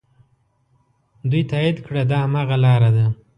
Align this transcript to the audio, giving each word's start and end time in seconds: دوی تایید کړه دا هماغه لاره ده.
دوی 1.29 1.43
تایید 1.51 1.77
کړه 1.85 2.01
دا 2.11 2.17
هماغه 2.25 2.57
لاره 2.65 2.89
ده. 2.95 3.05